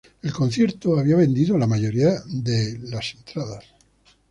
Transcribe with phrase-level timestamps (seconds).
[0.23, 2.69] El concierto había vendido la mayoría de
[2.99, 3.63] espectáculos.